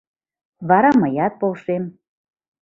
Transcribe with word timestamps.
—Вара 0.69 0.91
мыят 1.01 1.33
полшем. 1.39 1.83